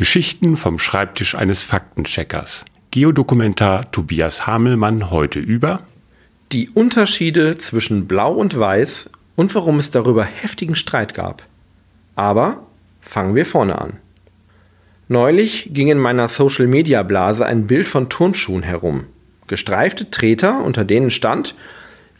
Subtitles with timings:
[0.00, 2.64] Geschichten vom Schreibtisch eines Faktencheckers.
[2.90, 5.82] Geodokumentar Tobias Hamelmann heute über
[6.52, 11.42] die Unterschiede zwischen Blau und Weiß und warum es darüber heftigen Streit gab.
[12.16, 12.66] Aber
[13.02, 13.98] fangen wir vorne an.
[15.08, 19.04] Neulich ging in meiner Social-Media-Blase ein Bild von Turnschuhen herum.
[19.48, 21.54] Gestreifte Treter, unter denen stand,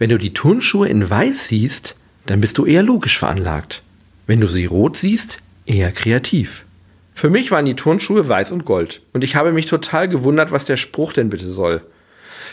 [0.00, 1.94] wenn du die Turnschuhe in Weiß siehst,
[2.26, 3.84] dann bist du eher logisch veranlagt.
[4.26, 6.64] Wenn du sie rot siehst, eher kreativ.
[7.18, 10.66] Für mich waren die Turnschuhe weiß und gold und ich habe mich total gewundert, was
[10.66, 11.82] der Spruch denn bitte soll.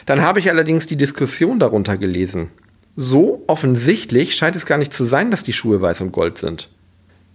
[0.07, 2.49] Dann habe ich allerdings die Diskussion darunter gelesen.
[2.95, 6.71] So offensichtlich scheint es gar nicht zu sein, dass die Schuhe weiß und gold sind.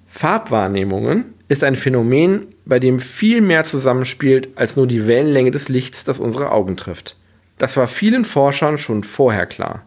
[0.09, 6.02] Farbwahrnehmungen ist ein Phänomen, bei dem viel mehr zusammenspielt als nur die Wellenlänge des Lichts,
[6.02, 7.15] das unsere Augen trifft.
[7.59, 9.87] Das war vielen Forschern schon vorher klar.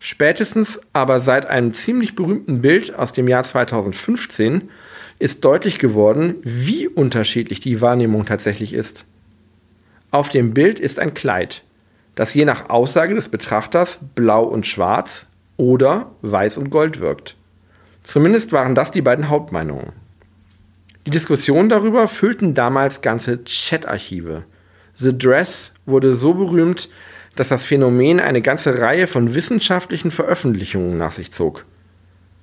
[0.00, 4.70] Spätestens aber seit einem ziemlich berühmten Bild aus dem Jahr 2015
[5.18, 9.04] ist deutlich geworden, wie unterschiedlich die Wahrnehmung tatsächlich ist.
[10.10, 11.62] Auf dem Bild ist ein Kleid,
[12.14, 15.26] das je nach Aussage des Betrachters blau und schwarz
[15.56, 17.36] oder weiß und gold wirkt.
[18.04, 19.92] Zumindest waren das die beiden Hauptmeinungen.
[21.04, 24.44] Die Diskussionen darüber füllten damals ganze Chat-Archive.
[24.94, 26.88] The Dress wurde so berühmt,
[27.36, 31.64] dass das Phänomen eine ganze Reihe von wissenschaftlichen Veröffentlichungen nach sich zog.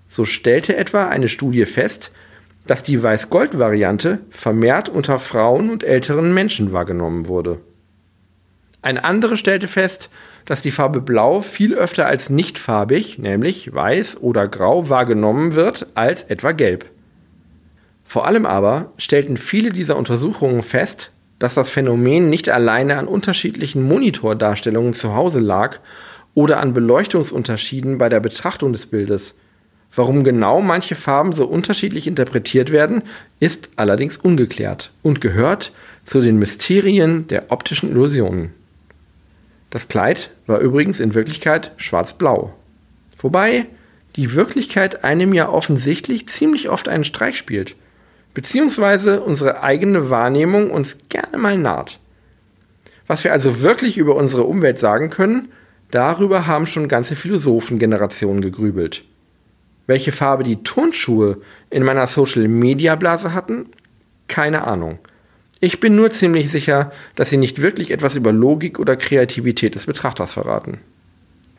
[0.08, 2.12] So stellte etwa eine Studie fest,
[2.68, 7.60] dass die Weiß-Gold-Variante vermehrt unter Frauen und älteren Menschen wahrgenommen wurde.
[8.82, 10.10] Ein anderer stellte fest,
[10.46, 16.24] dass die Farbe Blau viel öfter als nichtfarbig, nämlich weiß oder grau, wahrgenommen wird als
[16.24, 16.86] etwa gelb.
[18.04, 23.84] Vor allem aber stellten viele dieser Untersuchungen fest, dass das Phänomen nicht alleine an unterschiedlichen
[23.84, 25.80] Monitordarstellungen zu Hause lag
[26.36, 29.34] oder an Beleuchtungsunterschieden bei der Betrachtung des Bildes,
[29.96, 33.04] Warum genau manche Farben so unterschiedlich interpretiert werden,
[33.40, 35.72] ist allerdings ungeklärt und gehört
[36.06, 38.54] zu den Mysterien der optischen Illusionen.
[39.70, 42.54] Das Kleid war übrigens in Wirklichkeit schwarz-blau.
[43.18, 43.68] Wobei
[44.16, 47.76] die Wirklichkeit einem ja offensichtlich ziemlich oft einen Streich spielt,
[48.34, 52.00] beziehungsweise unsere eigene Wahrnehmung uns gerne mal naht.
[53.08, 55.50] Was wir also wirklich über unsere Umwelt sagen können,
[55.92, 59.04] darüber haben schon ganze Philosophengenerationen gegrübelt.
[59.88, 63.68] Welche Farbe die Turnschuhe in meiner Social Media Blase hatten?
[64.28, 65.00] Keine Ahnung.
[65.60, 69.86] Ich bin nur ziemlich sicher, dass sie nicht wirklich etwas über Logik oder Kreativität des
[69.86, 70.80] Betrachters verraten.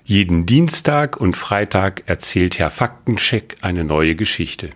[0.04, 4.70] Jeden Dienstag und Freitag erzählt Herr Faktencheck eine neue Geschichte.